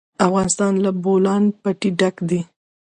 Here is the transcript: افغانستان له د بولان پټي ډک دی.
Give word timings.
افغانستان 0.25 0.73
له 0.83 0.91
د 0.95 0.97
بولان 1.03 1.43
پټي 1.61 1.89
ډک 1.99 2.15
دی. 2.29 2.41